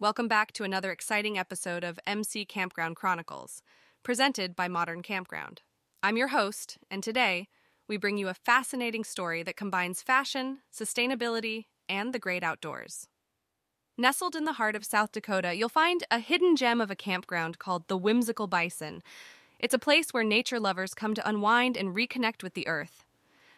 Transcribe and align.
Welcome 0.00 0.28
back 0.28 0.52
to 0.52 0.62
another 0.62 0.92
exciting 0.92 1.36
episode 1.36 1.82
of 1.82 1.98
MC 2.06 2.44
Campground 2.44 2.94
Chronicles, 2.94 3.62
presented 4.04 4.54
by 4.54 4.68
Modern 4.68 5.02
Campground. 5.02 5.62
I'm 6.04 6.16
your 6.16 6.28
host, 6.28 6.78
and 6.88 7.02
today 7.02 7.48
we 7.88 7.96
bring 7.96 8.16
you 8.16 8.28
a 8.28 8.34
fascinating 8.34 9.02
story 9.02 9.42
that 9.42 9.56
combines 9.56 10.00
fashion, 10.00 10.58
sustainability, 10.72 11.64
and 11.88 12.12
the 12.12 12.20
great 12.20 12.44
outdoors. 12.44 13.08
Nestled 13.96 14.36
in 14.36 14.44
the 14.44 14.52
heart 14.52 14.76
of 14.76 14.84
South 14.84 15.10
Dakota, 15.10 15.56
you'll 15.56 15.68
find 15.68 16.04
a 16.12 16.20
hidden 16.20 16.54
gem 16.54 16.80
of 16.80 16.92
a 16.92 16.94
campground 16.94 17.58
called 17.58 17.88
the 17.88 17.98
Whimsical 17.98 18.46
Bison. 18.46 19.02
It's 19.58 19.74
a 19.74 19.80
place 19.80 20.10
where 20.14 20.22
nature 20.22 20.60
lovers 20.60 20.94
come 20.94 21.14
to 21.14 21.28
unwind 21.28 21.76
and 21.76 21.88
reconnect 21.88 22.44
with 22.44 22.54
the 22.54 22.68
earth. 22.68 23.04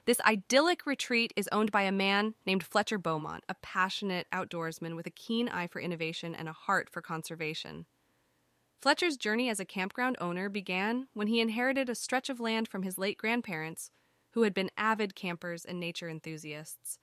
This 0.06 0.20
idyllic 0.22 0.86
retreat 0.86 1.32
is 1.36 1.48
owned 1.52 1.70
by 1.70 1.82
a 1.82 1.92
man 1.92 2.34
named 2.46 2.64
Fletcher 2.64 2.98
Beaumont, 2.98 3.44
a 3.48 3.54
passionate 3.54 4.26
outdoorsman 4.32 4.96
with 4.96 5.06
a 5.06 5.10
keen 5.10 5.48
eye 5.48 5.66
for 5.66 5.80
innovation 5.80 6.34
and 6.34 6.48
a 6.48 6.52
heart 6.52 6.88
for 6.90 7.02
conservation. 7.02 7.86
Fletcher's 8.80 9.18
journey 9.18 9.50
as 9.50 9.60
a 9.60 9.66
campground 9.66 10.16
owner 10.20 10.48
began 10.48 11.08
when 11.12 11.26
he 11.26 11.40
inherited 11.40 11.90
a 11.90 11.94
stretch 11.94 12.30
of 12.30 12.40
land 12.40 12.66
from 12.66 12.82
his 12.82 12.96
late 12.96 13.18
grandparents, 13.18 13.90
who 14.30 14.42
had 14.42 14.54
been 14.54 14.70
avid 14.76 15.14
campers 15.14 15.64
and 15.64 15.78
nature 15.78 16.08
enthusiasts. 16.08 16.98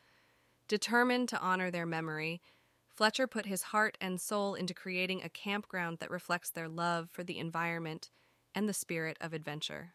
Determined 0.67 1.29
to 1.29 1.39
honor 1.39 1.69
their 1.69 1.85
memory, 1.85 2.41
Fletcher 2.87 3.27
put 3.27 3.45
his 3.45 3.63
heart 3.63 3.95
and 4.01 4.19
soul 4.19 4.55
into 4.55 4.73
creating 4.73 5.21
a 5.21 5.29
campground 5.29 5.99
that 5.99 6.09
reflects 6.09 6.49
their 6.49 6.67
love 6.67 7.09
for 7.11 7.23
the 7.23 7.37
environment 7.37 8.09
and 8.55 8.67
the 8.67 8.73
spirit 8.73 9.17
of 9.21 9.33
adventure. 9.33 9.93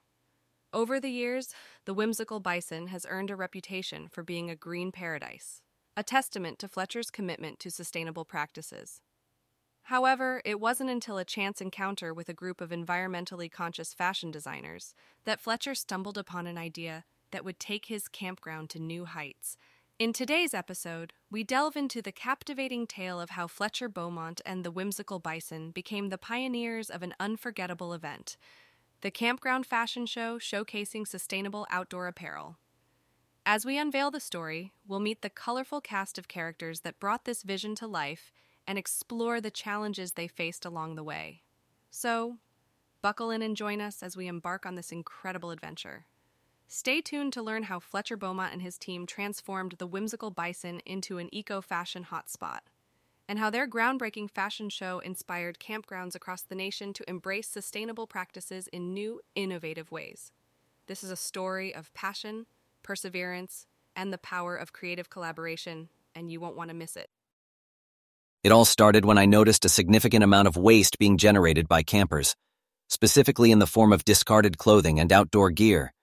Over 0.75 0.99
the 0.99 1.11
years, 1.11 1.55
the 1.85 1.93
whimsical 1.93 2.41
bison 2.41 2.87
has 2.87 3.05
earned 3.11 3.31
a 3.31 3.37
reputation 3.37 4.09
for 4.09 4.23
being 4.23 4.49
a 4.49 4.57
green 4.57 4.91
paradise, 4.91 5.61
a 5.98 6.03
testament 6.03 6.59
to 6.61 6.69
Fletcher's 6.69 7.11
commitment 7.11 7.59
to 7.61 7.71
sustainable 7.71 8.25
practices. 8.25 9.03
However, 9.87 10.41
it 10.47 10.61
wasn't 10.61 10.89
until 10.89 11.19
a 11.19 11.27
chance 11.27 11.61
encounter 11.61 12.15
with 12.15 12.31
a 12.31 12.35
group 12.35 12.62
of 12.62 12.71
environmentally 12.71 13.53
conscious 13.53 13.93
fashion 13.93 14.31
designers 14.31 14.95
that 15.25 15.41
Fletcher 15.41 15.75
stumbled 15.75 16.17
upon 16.17 16.47
an 16.47 16.56
idea 16.56 17.05
that 17.33 17.45
would 17.45 17.61
take 17.61 17.87
his 17.87 18.09
campground 18.09 18.70
to 18.70 18.78
new 18.78 19.05
heights. 19.05 19.59
In 19.98 20.15
today's 20.15 20.55
episode, 20.55 21.12
we 21.31 21.45
delve 21.45 21.77
into 21.77 22.00
the 22.00 22.12
captivating 22.12 22.87
tale 22.87 23.20
of 23.20 23.31
how 23.31 23.47
Fletcher 23.47 23.91
Beaumont 23.91 24.41
and 24.47 24.65
the 24.65 24.70
whimsical 24.70 25.19
bison 25.19 25.70
became 25.70 26.09
the 26.09 26.17
pioneers 26.17 26.89
of 26.89 27.03
an 27.03 27.15
unforgettable 27.20 27.93
event 27.93 28.39
the 29.03 29.11
Campground 29.11 29.67
Fashion 29.67 30.06
Show 30.06 30.39
showcasing 30.39 31.08
sustainable 31.08 31.67
outdoor 31.70 32.06
apparel. 32.06 32.56
As 33.44 33.67
we 33.67 33.77
unveil 33.77 34.12
the 34.12 34.20
story, 34.20 34.72
we'll 34.86 35.00
meet 35.00 35.22
the 35.22 35.28
colorful 35.28 35.81
cast 35.81 36.19
of 36.19 36.28
characters 36.28 36.83
that 36.83 37.00
brought 37.00 37.25
this 37.25 37.42
vision 37.42 37.75
to 37.77 37.89
life 37.89 38.31
and 38.64 38.78
explore 38.78 39.41
the 39.41 39.50
challenges 39.50 40.12
they 40.12 40.28
faced 40.28 40.64
along 40.64 40.94
the 40.94 41.03
way. 41.03 41.42
So, 41.91 42.39
buckle 43.03 43.33
in 43.33 43.42
and 43.42 43.56
join 43.56 43.81
us 43.81 44.05
as 44.05 44.17
we 44.17 44.28
embark 44.28 44.64
on 44.64 44.77
this 44.77 44.92
incredible 44.92 45.50
adventure. 45.50 46.06
Stay 46.69 47.00
tuned 47.00 47.33
to 47.33 47.42
learn 47.42 47.64
how 47.64 47.81
Fletcher 47.81 48.16
Beaumont 48.16 48.53
and 48.53 48.62
his 48.62 48.78
team 48.78 49.05
transformed 49.05 49.75
the 49.78 49.87
whimsical 49.89 50.31
bison 50.31 50.81
into 50.87 51.19
an 51.19 51.28
eco 51.34 51.61
fashion 51.61 52.06
hotspot 52.09 52.61
and 53.33 53.38
how 53.38 53.48
their 53.48 53.66
groundbreaking 53.66 54.30
fashion 54.30 54.69
show 54.69 54.98
inspired 54.98 55.58
campgrounds 55.58 56.14
across 56.14 56.42
the 56.42 56.55
nation 56.55 56.92
to 56.92 57.02
embrace 57.08 57.48
sustainable 57.48 58.06
practices 58.06 58.69
in 58.75 58.92
new, 58.92 59.22
innovative 59.34 59.91
ways. 59.91 60.33
This 60.86 61.02
is 61.02 61.11
a 61.11 61.16
story 61.16 61.75
of 61.75 61.94
passion, 61.94 62.44
perseverance, 62.83 63.66
and 63.97 64.12
the 64.12 64.19
power 64.19 64.55
of 64.55 64.75
creative 64.75 65.08
collaboration, 65.08 65.88
and 66.14 66.30
you 66.30 66.41
won't 66.41 66.58
want 66.58 66.69
to 66.69 66.77
miss 66.77 66.94
it. 66.94 67.08
It 68.44 68.53
all 68.53 68.66
started 68.66 69.06
when 69.06 69.16
I 69.16 69.25
noticed 69.25 69.64
a 69.64 69.70
significant 69.70 70.22
amount 70.22 70.47
of 70.47 70.58
waste 70.58 70.98
being 70.98 71.16
generated 71.16 71.66
by 71.69 71.83
campers, 71.83 72.36
specifically 72.91 73.50
in 73.50 73.60
the 73.60 73.66
form 73.66 73.94
of 73.94 74.05
discarded 74.05 74.58
clothing 74.58 75.00
and 75.00 75.10
outdoor 75.10 75.50
gear. 75.50 75.94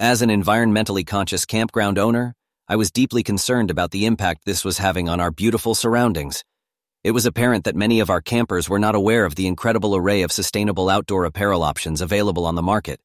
As 0.00 0.22
an 0.22 0.30
environmentally 0.30 1.06
conscious 1.06 1.44
campground 1.44 1.98
owner, 1.98 2.34
I 2.66 2.76
was 2.76 2.90
deeply 2.90 3.22
concerned 3.22 3.70
about 3.70 3.90
the 3.90 4.06
impact 4.06 4.46
this 4.46 4.64
was 4.64 4.78
having 4.78 5.10
on 5.10 5.20
our 5.20 5.30
beautiful 5.30 5.74
surroundings. 5.74 6.42
It 7.04 7.10
was 7.10 7.26
apparent 7.26 7.64
that 7.64 7.74
many 7.74 7.98
of 7.98 8.10
our 8.10 8.20
campers 8.20 8.68
were 8.68 8.78
not 8.78 8.94
aware 8.94 9.24
of 9.24 9.34
the 9.34 9.48
incredible 9.48 9.96
array 9.96 10.22
of 10.22 10.30
sustainable 10.30 10.88
outdoor 10.88 11.24
apparel 11.24 11.64
options 11.64 12.00
available 12.00 12.46
on 12.46 12.54
the 12.54 12.62
market. 12.62 13.00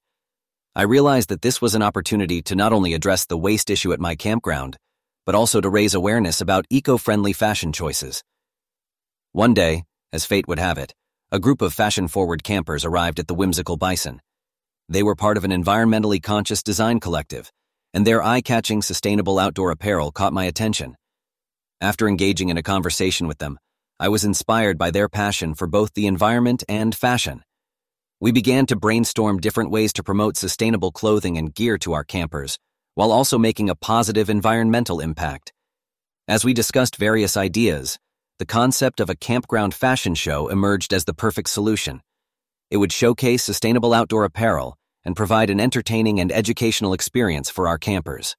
I 0.75 0.83
realized 0.83 1.29
that 1.29 1.41
this 1.41 1.63
was 1.63 1.73
an 1.73 1.81
opportunity 1.81 2.43
to 2.43 2.55
not 2.55 2.73
only 2.73 2.93
address 2.93 3.25
the 3.25 3.39
waste 3.39 3.71
issue 3.71 3.91
at 3.93 3.99
my 3.99 4.15
campground, 4.15 4.77
but 5.25 5.33
also 5.33 5.59
to 5.61 5.69
raise 5.69 5.95
awareness 5.95 6.41
about 6.41 6.67
eco-friendly 6.69 7.33
fashion 7.33 7.73
choices. 7.73 8.23
One 9.31 9.55
day, 9.55 9.83
as 10.13 10.25
fate 10.25 10.47
would 10.47 10.59
have 10.59 10.77
it, 10.77 10.93
a 11.31 11.39
group 11.39 11.63
of 11.63 11.73
fashion-forward 11.73 12.43
campers 12.43 12.85
arrived 12.85 13.19
at 13.19 13.27
the 13.27 13.33
Whimsical 13.33 13.77
Bison. 13.77 14.21
They 14.87 15.01
were 15.01 15.15
part 15.15 15.37
of 15.37 15.43
an 15.43 15.51
environmentally 15.51 16.21
conscious 16.21 16.61
design 16.61 16.99
collective, 16.99 17.51
and 17.95 18.05
their 18.05 18.21
eye-catching 18.21 18.83
sustainable 18.83 19.39
outdoor 19.39 19.71
apparel 19.71 20.11
caught 20.11 20.33
my 20.33 20.45
attention. 20.45 20.95
After 21.81 22.07
engaging 22.07 22.49
in 22.49 22.57
a 22.57 22.63
conversation 22.63 23.27
with 23.27 23.39
them, 23.39 23.57
I 23.99 24.09
was 24.09 24.23
inspired 24.23 24.77
by 24.77 24.91
their 24.91 25.09
passion 25.09 25.55
for 25.55 25.65
both 25.65 25.95
the 25.95 26.05
environment 26.05 26.63
and 26.69 26.93
fashion. 26.93 27.43
We 28.19 28.31
began 28.31 28.67
to 28.67 28.75
brainstorm 28.75 29.39
different 29.39 29.71
ways 29.71 29.91
to 29.93 30.03
promote 30.03 30.37
sustainable 30.37 30.91
clothing 30.91 31.35
and 31.35 31.53
gear 31.53 31.79
to 31.79 31.93
our 31.93 32.03
campers, 32.03 32.59
while 32.93 33.11
also 33.11 33.39
making 33.39 33.71
a 33.71 33.75
positive 33.75 34.29
environmental 34.29 34.99
impact. 34.99 35.51
As 36.27 36.45
we 36.45 36.53
discussed 36.53 36.97
various 36.97 37.35
ideas, 37.35 37.97
the 38.37 38.45
concept 38.45 38.99
of 38.99 39.09
a 39.09 39.15
campground 39.15 39.73
fashion 39.73 40.13
show 40.13 40.47
emerged 40.47 40.93
as 40.93 41.05
the 41.05 41.13
perfect 41.15 41.49
solution. 41.49 42.01
It 42.69 42.77
would 42.77 42.91
showcase 42.91 43.43
sustainable 43.43 43.95
outdoor 43.95 44.25
apparel 44.25 44.77
and 45.05 45.15
provide 45.15 45.49
an 45.49 45.59
entertaining 45.59 46.19
and 46.19 46.31
educational 46.31 46.93
experience 46.93 47.49
for 47.49 47.67
our 47.67 47.79
campers. 47.79 48.35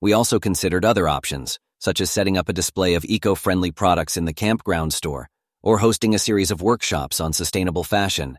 We 0.00 0.14
also 0.14 0.40
considered 0.40 0.86
other 0.86 1.08
options, 1.08 1.58
such 1.84 2.00
as 2.00 2.10
setting 2.10 2.38
up 2.38 2.48
a 2.48 2.52
display 2.54 2.94
of 2.94 3.04
eco-friendly 3.04 3.70
products 3.70 4.16
in 4.16 4.24
the 4.24 4.32
campground 4.32 4.94
store 4.94 5.28
or 5.62 5.78
hosting 5.78 6.14
a 6.14 6.18
series 6.18 6.50
of 6.50 6.62
workshops 6.62 7.20
on 7.20 7.30
sustainable 7.32 7.84
fashion. 7.84 8.38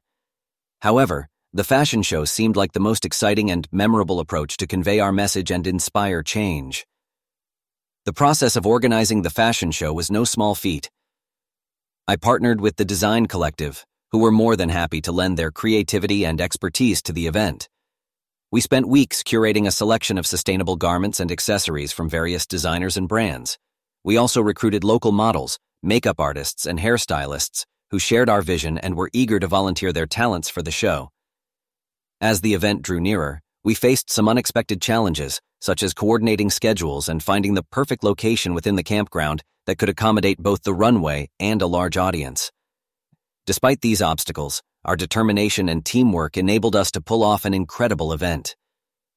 However, 0.81 1.27
the 1.53 1.63
fashion 1.63 2.01
show 2.01 2.25
seemed 2.25 2.55
like 2.55 2.73
the 2.73 2.79
most 2.79 3.05
exciting 3.05 3.51
and 3.51 3.67
memorable 3.71 4.19
approach 4.19 4.57
to 4.57 4.65
convey 4.65 4.99
our 4.99 5.11
message 5.11 5.51
and 5.51 5.67
inspire 5.67 6.23
change. 6.23 6.87
The 8.05 8.13
process 8.13 8.55
of 8.55 8.65
organizing 8.65 9.21
the 9.21 9.29
fashion 9.29 9.69
show 9.69 9.93
was 9.93 10.09
no 10.09 10.23
small 10.23 10.55
feat. 10.55 10.89
I 12.07 12.15
partnered 12.15 12.61
with 12.61 12.77
the 12.77 12.85
Design 12.85 13.27
Collective, 13.27 13.85
who 14.11 14.17
were 14.17 14.31
more 14.31 14.55
than 14.55 14.69
happy 14.69 15.01
to 15.01 15.11
lend 15.11 15.37
their 15.37 15.51
creativity 15.51 16.25
and 16.25 16.41
expertise 16.41 17.01
to 17.03 17.13
the 17.13 17.27
event. 17.27 17.69
We 18.55 18.61
spent 18.61 18.87
weeks 18.87 19.21
curating 19.21 19.67
a 19.67 19.71
selection 19.71 20.17
of 20.17 20.25
sustainable 20.25 20.77
garments 20.77 21.19
and 21.19 21.29
accessories 21.29 21.91
from 21.91 22.09
various 22.09 22.47
designers 22.47 22.95
and 22.95 23.05
brands. 23.05 23.57
We 24.05 24.15
also 24.15 24.39
recruited 24.39 24.85
local 24.85 25.11
models, 25.11 25.59
makeup 25.83 26.21
artists, 26.21 26.65
and 26.65 26.79
hairstylists 26.79 27.65
who 27.91 27.99
shared 27.99 28.29
our 28.29 28.41
vision 28.41 28.77
and 28.77 28.95
were 28.95 29.09
eager 29.11 29.41
to 29.41 29.47
volunteer 29.47 29.91
their 29.91 30.05
talents 30.05 30.47
for 30.49 30.61
the 30.61 30.71
show. 30.71 31.09
As 32.21 32.39
the 32.39 32.53
event 32.53 32.81
drew 32.81 33.01
nearer, 33.01 33.41
we 33.65 33.73
faced 33.73 34.09
some 34.09 34.29
unexpected 34.29 34.81
challenges, 34.81 35.41
such 35.59 35.83
as 35.83 35.93
coordinating 35.93 36.49
schedules 36.49 37.09
and 37.09 37.21
finding 37.21 37.55
the 37.55 37.63
perfect 37.71 38.05
location 38.05 38.53
within 38.53 38.77
the 38.77 38.83
campground 38.83 39.43
that 39.65 39.77
could 39.77 39.89
accommodate 39.89 40.37
both 40.37 40.63
the 40.63 40.73
runway 40.73 41.27
and 41.41 41.61
a 41.61 41.67
large 41.67 41.97
audience. 41.97 42.53
Despite 43.45 43.81
these 43.81 44.01
obstacles, 44.01 44.63
our 44.85 44.95
determination 44.95 45.67
and 45.67 45.83
teamwork 45.83 46.37
enabled 46.37 46.75
us 46.75 46.91
to 46.91 47.01
pull 47.01 47.23
off 47.23 47.45
an 47.45 47.53
incredible 47.53 48.13
event. 48.13 48.55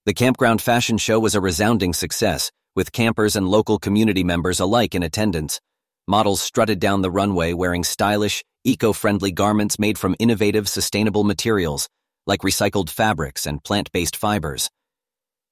The 0.07 0.15
campground 0.15 0.63
fashion 0.63 0.99
show 0.99 1.21
was 1.21 1.35
a 1.35 1.41
resounding 1.41 1.93
success, 1.93 2.51
with 2.75 2.93
campers 2.93 3.37
and 3.37 3.49
local 3.49 3.79
community 3.79 4.25
members 4.25 4.61
alike 4.61 4.95
in 4.95 5.03
attendance. 5.03 5.61
Models 6.07 6.41
strutted 6.41 6.81
down 6.81 7.03
the 7.03 7.11
runway 7.11 7.53
wearing 7.53 7.85
stylish, 7.85 8.43
eco-friendly 8.65 9.33
garments 9.33 9.79
made 9.79 9.99
from 9.99 10.17
innovative, 10.19 10.69
sustainable 10.69 11.25
materials, 11.25 11.89
like 12.27 12.41
recycled 12.41 12.89
fabrics 12.89 13.47
and 13.47 13.63
plant-based 13.63 14.17
fibers. 14.17 14.71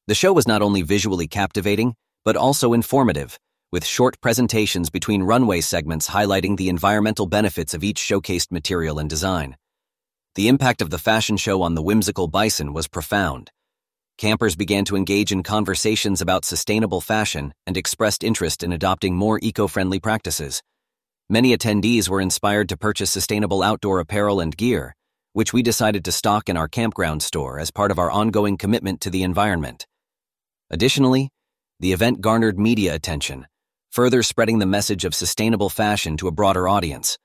The 0.07 0.15
show 0.15 0.33
was 0.33 0.49
not 0.49 0.63
only 0.63 0.83
visually 0.83 1.27
captivating, 1.27 1.95
but 2.25 2.37
also 2.37 2.73
informative, 2.73 3.39
with 3.73 3.85
short 3.85 4.21
presentations 4.21 4.89
between 4.89 5.23
runway 5.23 5.61
segments 5.61 6.09
highlighting 6.09 6.57
the 6.57 6.69
environmental 6.69 7.27
benefits 7.27 7.75
of 7.75 7.85
each 7.85 7.99
showcased 7.99 8.51
material 8.51 8.99
and 8.99 9.11
design. 9.11 9.57
The 10.37 10.49
impact 10.49 10.83
of 10.83 10.91
the 10.91 10.99
fashion 10.99 11.39
show 11.39 11.63
on 11.63 11.75
the 11.75 11.81
whimsical 11.81 12.29
bison 12.29 12.75
was 12.75 12.89
profound. 12.89 13.51
Campers 14.19 14.55
began 14.55 14.85
to 14.85 14.95
engage 14.95 15.33
in 15.33 15.43
conversations 15.43 16.21
about 16.21 16.45
sustainable 16.45 17.01
fashion 17.01 17.55
and 17.67 17.75
expressed 17.75 18.23
interest 18.23 18.63
in 18.63 18.71
adopting 18.71 19.17
more 19.17 19.41
eco-friendly 19.43 19.99
practices. 19.99 20.63
Many 21.31 21.57
attendees 21.57 22.11
were 22.11 22.21
inspired 22.21 22.69
to 22.69 22.77
purchase 22.77 23.11
sustainable 23.11 23.63
outdoor 23.63 23.99
apparel 23.99 24.41
and 24.41 24.55
gear, 24.55 24.95
which 25.33 25.55
we 25.55 25.63
decided 25.63 26.05
to 26.05 26.13
stock 26.13 26.51
in 26.51 26.59
our 26.59 26.69
campground 26.69 27.23
store 27.23 27.59
as 27.59 27.71
part 27.71 27.91
of 27.91 27.99
our 27.99 28.11
ongoing 28.11 28.59
commitment 28.59 29.01
to 29.01 29.11
the 29.11 29.23
environment. 29.23 29.87
Additionally, 30.69 31.31
the 31.81 31.95
event 31.95 32.21
garnered 32.21 32.59
media 32.59 32.95
attention, 32.95 33.47
further 33.91 34.23
spreading 34.23 34.59
the 34.59 34.67
message 34.67 35.07
of 35.07 35.15
sustainable 35.15 35.71
fashion 35.71 36.19
to 36.19 36.29
a 36.29 36.33
broader 36.33 36.69
audience. 36.69 37.17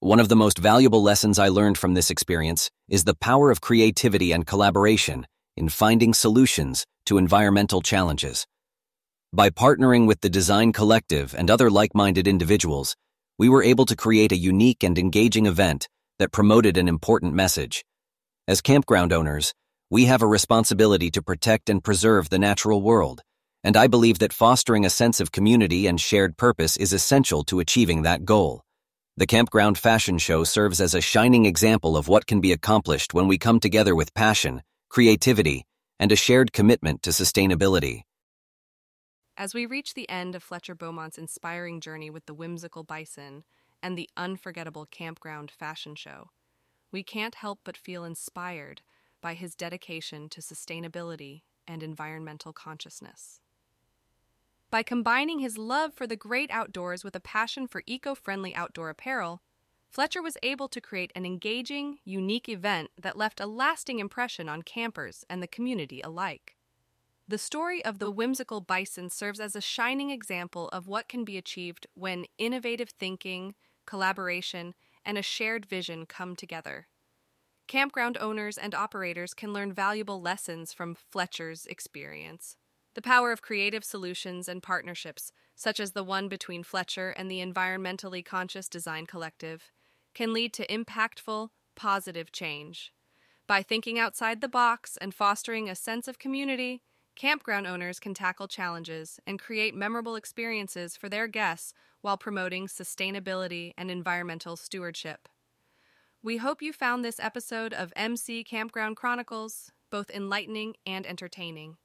One 0.00 0.20
of 0.20 0.28
the 0.28 0.36
most 0.36 0.58
valuable 0.58 1.02
lessons 1.02 1.40
I 1.40 1.48
learned 1.48 1.76
from 1.76 1.94
this 1.94 2.08
experience 2.08 2.70
is 2.88 3.02
the 3.02 3.16
power 3.16 3.50
of 3.50 3.60
creativity 3.60 4.30
and 4.30 4.46
collaboration 4.46 5.26
in 5.56 5.68
finding 5.68 6.14
solutions 6.14 6.86
to 7.06 7.18
environmental 7.18 7.82
challenges. 7.82 8.46
By 9.32 9.50
partnering 9.50 10.06
with 10.06 10.20
the 10.20 10.30
Design 10.30 10.72
Collective 10.72 11.34
and 11.36 11.50
other 11.50 11.68
like 11.68 11.96
minded 11.96 12.28
individuals, 12.28 12.94
we 13.40 13.48
were 13.48 13.64
able 13.64 13.86
to 13.86 13.96
create 13.96 14.30
a 14.30 14.36
unique 14.36 14.84
and 14.84 14.96
engaging 14.96 15.46
event 15.46 15.88
that 16.20 16.30
promoted 16.30 16.76
an 16.76 16.86
important 16.86 17.34
message. 17.34 17.84
As 18.46 18.60
campground 18.60 19.12
owners, 19.12 19.52
we 19.90 20.04
have 20.04 20.22
a 20.22 20.28
responsibility 20.28 21.10
to 21.10 21.22
protect 21.22 21.68
and 21.68 21.82
preserve 21.82 22.30
the 22.30 22.38
natural 22.38 22.82
world, 22.82 23.20
and 23.64 23.76
I 23.76 23.88
believe 23.88 24.20
that 24.20 24.32
fostering 24.32 24.84
a 24.84 24.90
sense 24.90 25.18
of 25.18 25.32
community 25.32 25.88
and 25.88 26.00
shared 26.00 26.36
purpose 26.36 26.76
is 26.76 26.92
essential 26.92 27.42
to 27.46 27.58
achieving 27.58 28.02
that 28.02 28.24
goal. 28.24 28.62
The 29.18 29.26
Campground 29.26 29.76
Fashion 29.76 30.16
Show 30.18 30.44
serves 30.44 30.80
as 30.80 30.94
a 30.94 31.00
shining 31.00 31.44
example 31.44 31.96
of 31.96 32.06
what 32.06 32.28
can 32.28 32.40
be 32.40 32.52
accomplished 32.52 33.12
when 33.12 33.26
we 33.26 33.36
come 33.36 33.58
together 33.58 33.92
with 33.96 34.14
passion, 34.14 34.62
creativity, 34.88 35.66
and 35.98 36.12
a 36.12 36.14
shared 36.14 36.52
commitment 36.52 37.02
to 37.02 37.10
sustainability. 37.10 38.02
As 39.36 39.54
we 39.54 39.66
reach 39.66 39.94
the 39.94 40.08
end 40.08 40.36
of 40.36 40.44
Fletcher 40.44 40.76
Beaumont's 40.76 41.18
inspiring 41.18 41.80
journey 41.80 42.10
with 42.10 42.26
the 42.26 42.32
whimsical 42.32 42.84
bison 42.84 43.42
and 43.82 43.98
the 43.98 44.08
unforgettable 44.16 44.86
Campground 44.86 45.50
Fashion 45.50 45.96
Show, 45.96 46.30
we 46.92 47.02
can't 47.02 47.34
help 47.34 47.58
but 47.64 47.76
feel 47.76 48.04
inspired 48.04 48.82
by 49.20 49.34
his 49.34 49.56
dedication 49.56 50.28
to 50.28 50.40
sustainability 50.40 51.42
and 51.66 51.82
environmental 51.82 52.52
consciousness. 52.52 53.40
By 54.70 54.82
combining 54.82 55.38
his 55.38 55.56
love 55.56 55.94
for 55.94 56.06
the 56.06 56.16
great 56.16 56.50
outdoors 56.50 57.02
with 57.02 57.16
a 57.16 57.20
passion 57.20 57.66
for 57.66 57.82
eco 57.86 58.14
friendly 58.14 58.54
outdoor 58.54 58.90
apparel, 58.90 59.42
Fletcher 59.88 60.20
was 60.20 60.36
able 60.42 60.68
to 60.68 60.80
create 60.80 61.10
an 61.14 61.24
engaging, 61.24 61.98
unique 62.04 62.48
event 62.50 62.90
that 63.00 63.16
left 63.16 63.40
a 63.40 63.46
lasting 63.46 63.98
impression 63.98 64.46
on 64.48 64.60
campers 64.60 65.24
and 65.30 65.42
the 65.42 65.46
community 65.46 66.02
alike. 66.02 66.56
The 67.26 67.38
story 67.38 67.82
of 67.82 67.98
the 67.98 68.10
whimsical 68.10 68.60
bison 68.60 69.08
serves 69.08 69.40
as 69.40 69.56
a 69.56 69.62
shining 69.62 70.10
example 70.10 70.68
of 70.68 70.86
what 70.86 71.08
can 71.08 71.24
be 71.24 71.38
achieved 71.38 71.86
when 71.94 72.26
innovative 72.36 72.90
thinking, 72.90 73.54
collaboration, 73.86 74.74
and 75.04 75.16
a 75.16 75.22
shared 75.22 75.64
vision 75.64 76.04
come 76.04 76.36
together. 76.36 76.88
Campground 77.66 78.18
owners 78.18 78.58
and 78.58 78.74
operators 78.74 79.32
can 79.32 79.52
learn 79.54 79.72
valuable 79.72 80.20
lessons 80.20 80.74
from 80.74 80.94
Fletcher's 80.94 81.64
experience. 81.66 82.56
The 82.98 83.02
power 83.02 83.30
of 83.30 83.42
creative 83.42 83.84
solutions 83.84 84.48
and 84.48 84.60
partnerships, 84.60 85.30
such 85.54 85.78
as 85.78 85.92
the 85.92 86.02
one 86.02 86.26
between 86.26 86.64
Fletcher 86.64 87.10
and 87.10 87.30
the 87.30 87.38
environmentally 87.38 88.24
conscious 88.24 88.68
design 88.68 89.06
collective, 89.06 89.70
can 90.14 90.32
lead 90.32 90.52
to 90.54 90.66
impactful, 90.66 91.50
positive 91.76 92.32
change. 92.32 92.92
By 93.46 93.62
thinking 93.62 94.00
outside 94.00 94.40
the 94.40 94.48
box 94.48 94.96
and 94.96 95.14
fostering 95.14 95.68
a 95.68 95.76
sense 95.76 96.08
of 96.08 96.18
community, 96.18 96.82
campground 97.14 97.68
owners 97.68 98.00
can 98.00 98.14
tackle 98.14 98.48
challenges 98.48 99.20
and 99.28 99.38
create 99.38 99.76
memorable 99.76 100.16
experiences 100.16 100.96
for 100.96 101.08
their 101.08 101.28
guests 101.28 101.72
while 102.00 102.16
promoting 102.16 102.66
sustainability 102.66 103.74
and 103.78 103.92
environmental 103.92 104.56
stewardship. 104.56 105.28
We 106.20 106.38
hope 106.38 106.60
you 106.60 106.72
found 106.72 107.04
this 107.04 107.20
episode 107.20 107.72
of 107.72 107.92
MC 107.94 108.42
Campground 108.42 108.96
Chronicles 108.96 109.70
both 109.88 110.10
enlightening 110.10 110.74
and 110.84 111.06
entertaining. 111.06 111.76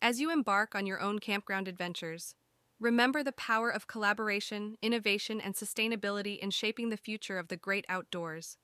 As 0.00 0.20
you 0.20 0.30
embark 0.30 0.74
on 0.74 0.86
your 0.86 1.00
own 1.00 1.18
campground 1.18 1.66
adventures, 1.66 2.36
remember 2.78 3.24
the 3.24 3.32
power 3.32 3.68
of 3.68 3.88
collaboration, 3.88 4.76
innovation, 4.80 5.40
and 5.40 5.54
sustainability 5.54 6.38
in 6.38 6.50
shaping 6.50 6.88
the 6.88 6.96
future 6.96 7.36
of 7.36 7.48
the 7.48 7.56
great 7.56 7.84
outdoors. 7.88 8.58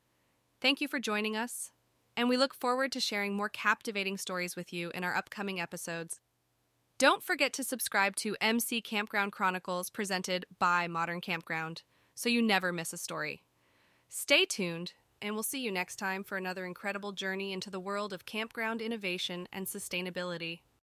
Thank 0.61 0.81
you 0.81 0.87
for 0.87 1.01
joining 1.01 1.37
us, 1.37 1.73
and 2.17 2.29
we 2.29 2.37
look 2.37 2.55
forward 2.55 2.93
to 2.93 3.01
sharing 3.01 3.35
more 3.35 3.49
captivating 3.49 4.17
stories 4.17 4.55
with 4.55 4.73
you 4.73 4.91
in 4.95 5.03
our 5.03 5.17
upcoming 5.17 5.61
episodes. 5.61 6.21
Don't 6.99 7.25
forget 7.25 7.53
to 7.55 7.65
subscribe 7.65 8.15
to 8.17 8.37
MC 8.41 8.81
Campground 8.81 9.33
Chronicles 9.33 9.91
presented 9.91 10.47
by 10.61 10.87
Modern 10.87 11.21
Campground 11.21 11.83
so 12.15 12.29
you 12.29 12.41
never 12.41 12.73
miss 12.73 12.93
a 12.93 12.97
story. 12.97 13.43
Stay 14.09 14.45
tuned 14.45 14.93
and 15.21 15.35
we'll 15.35 15.43
see 15.43 15.61
you 15.61 15.73
next 15.73 15.97
time 15.97 16.23
for 16.23 16.37
another 16.37 16.65
incredible 16.65 17.11
journey 17.11 17.53
into 17.53 17.71
the 17.71 17.81
world 17.81 18.13
of 18.13 18.25
campground 18.25 18.81
innovation 18.81 19.49
and 19.53 19.67
sustainability. 19.67 20.61